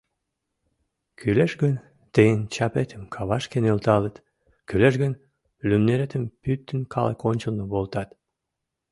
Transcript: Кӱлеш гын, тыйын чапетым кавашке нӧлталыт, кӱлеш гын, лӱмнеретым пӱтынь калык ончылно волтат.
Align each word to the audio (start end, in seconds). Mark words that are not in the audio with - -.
Кӱлеш 1.19 1.51
гын, 1.61 1.75
тыйын 2.13 2.39
чапетым 2.53 3.03
кавашке 3.13 3.57
нӧлталыт, 3.63 4.15
кӱлеш 4.67 4.95
гын, 5.03 5.13
лӱмнеретым 5.67 6.23
пӱтынь 6.41 6.89
калык 6.93 7.19
ончылно 7.29 7.63
волтат. 7.73 8.09